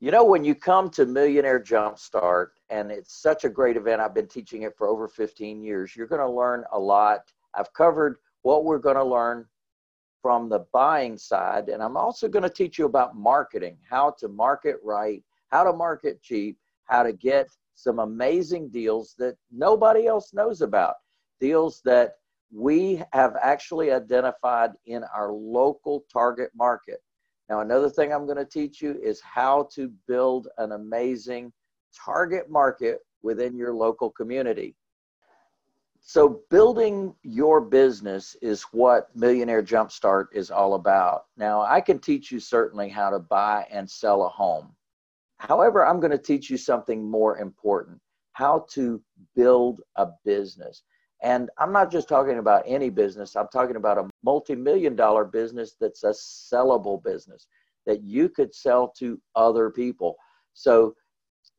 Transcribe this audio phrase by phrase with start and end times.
[0.00, 4.14] You know, when you come to Millionaire Jumpstart, and it's such a great event, I've
[4.14, 7.22] been teaching it for over 15 years, you're going to learn a lot.
[7.54, 9.44] I've covered what we're going to learn
[10.22, 14.28] from the buying side, and I'm also going to teach you about marketing, how to
[14.28, 20.32] market right, how to market cheap, how to get some amazing deals that nobody else
[20.32, 20.94] knows about,
[21.40, 22.12] deals that
[22.52, 27.02] we have actually identified in our local target market.
[27.48, 31.52] Now, another thing I'm going to teach you is how to build an amazing
[31.94, 34.76] target market within your local community.
[36.00, 41.24] So, building your business is what Millionaire Jumpstart is all about.
[41.36, 44.74] Now, I can teach you certainly how to buy and sell a home.
[45.38, 48.00] However, I'm going to teach you something more important
[48.32, 49.02] how to
[49.34, 50.82] build a business.
[51.22, 55.24] And I'm not just talking about any business, I'm talking about a multi million dollar
[55.24, 57.46] business that's a sellable business
[57.86, 60.16] that you could sell to other people.
[60.54, 60.94] So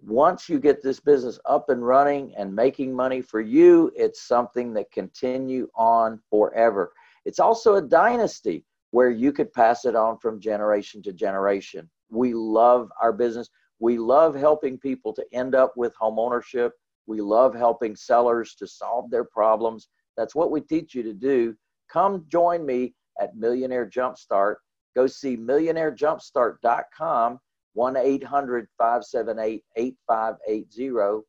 [0.01, 4.73] once you get this business up and running and making money for you, it's something
[4.73, 6.93] that continue on forever.
[7.25, 11.89] It's also a dynasty where you could pass it on from generation to generation.
[12.09, 13.49] We love our business.
[13.79, 16.73] We love helping people to end up with home ownership
[17.09, 19.89] we love helping sellers to solve their problems.
[20.15, 21.55] That's what we teach you to do.
[21.91, 24.57] Come join me at Millionaire Jumpstart.
[24.95, 27.39] Go see millionairejumpstart.com,
[27.73, 31.25] 1 800 578 8580.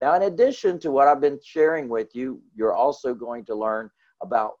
[0.00, 3.90] Now, in addition to what I've been sharing with you, you're also going to learn
[4.22, 4.52] about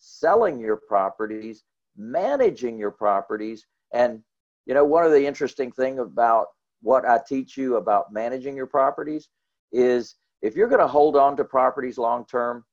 [0.00, 1.62] selling your properties,
[1.96, 4.20] managing your properties, and
[4.66, 6.46] you know, one of the interesting thing about
[6.82, 9.28] what I teach you about managing your properties
[9.72, 12.64] is if you're going to hold on to properties long term,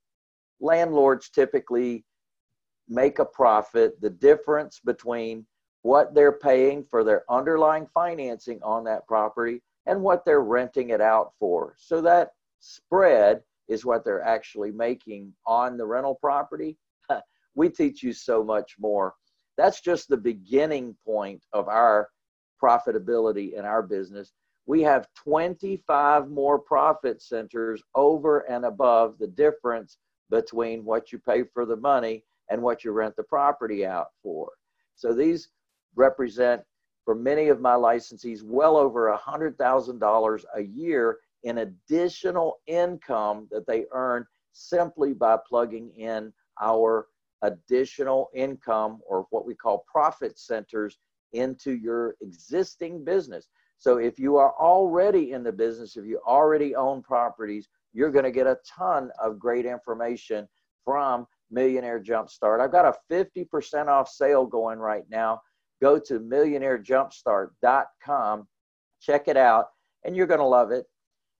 [0.59, 2.05] landlords typically
[2.87, 3.99] make a profit.
[4.01, 5.45] The difference between
[5.81, 11.01] what they're paying for their underlying financing on that property and what they're renting it
[11.01, 11.75] out for.
[11.77, 16.77] So that spread is what they're actually making on the rental property.
[17.55, 19.13] we teach you so much more.
[19.57, 22.09] That's just the beginning point of our
[22.61, 24.33] profitability in our business
[24.65, 29.97] we have 25 more profit centers over and above the difference
[30.29, 34.51] between what you pay for the money and what you rent the property out for.
[34.95, 35.49] So these
[35.95, 36.61] represent,
[37.03, 43.85] for many of my licensees, well over $100,000 a year in additional income that they
[43.91, 47.07] earn simply by plugging in our
[47.43, 50.97] additional income or what we call profit centers
[51.33, 53.47] into your existing business.
[53.77, 58.25] So if you are already in the business, if you already own properties, you're going
[58.25, 60.47] to get a ton of great information
[60.83, 62.61] from Millionaire Jumpstart.
[62.61, 65.41] I've got a 50% off sale going right now.
[65.81, 68.47] Go to millionairejumpstart.com,
[69.01, 69.65] check it out,
[70.03, 70.85] and you're going to love it.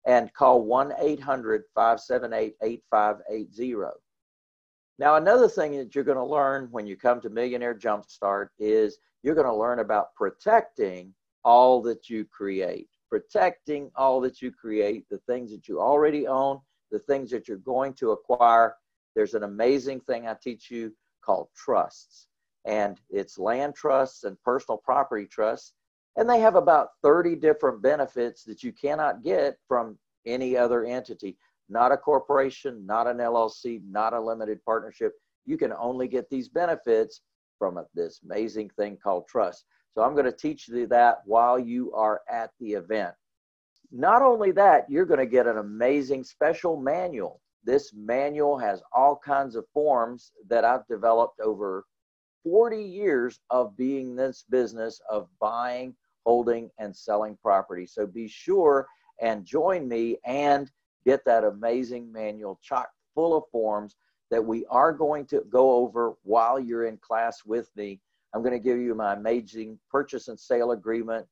[0.06, 3.98] And call 1 800 578 8580.
[4.98, 8.96] Now, another thing that you're going to learn when you come to Millionaire Jumpstart is
[9.22, 11.12] you're going to learn about protecting
[11.46, 16.58] all that you create, protecting all that you create, the things that you already own,
[16.90, 18.74] the things that you're going to acquire.
[19.14, 20.92] There's an amazing thing I teach you
[21.24, 22.26] called trusts,
[22.64, 25.72] and it's land trusts and personal property trusts.
[26.16, 29.96] And they have about 30 different benefits that you cannot get from
[30.26, 31.36] any other entity,
[31.68, 35.12] not a corporation, not an LLC, not a limited partnership.
[35.44, 37.20] You can only get these benefits
[37.56, 39.64] from this amazing thing called trust.
[39.96, 43.14] So I'm going to teach you that while you are at the event.
[43.90, 47.40] Not only that, you're going to get an amazing special manual.
[47.64, 51.86] This manual has all kinds of forms that I've developed over
[52.44, 55.96] 40 years of being this business of buying,
[56.26, 57.86] holding, and selling property.
[57.86, 58.86] So be sure
[59.22, 60.70] and join me and
[61.06, 63.96] get that amazing manual chock full of forms
[64.30, 67.98] that we are going to go over while you're in class with me
[68.36, 71.24] I'm going to give you my amazing purchase and sale agreement.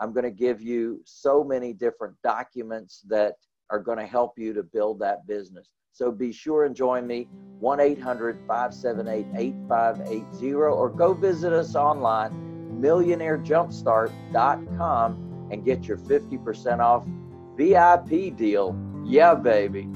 [0.00, 3.34] I'm going to give you so many different documents that
[3.70, 5.68] are going to help you to build that business.
[5.92, 7.28] So be sure and join me
[7.60, 12.32] 1 800 578 8580 or go visit us online,
[12.80, 17.06] millionairejumpstart.com, and get your 50% off
[17.56, 18.76] VIP deal.
[19.04, 19.88] Yeah, baby.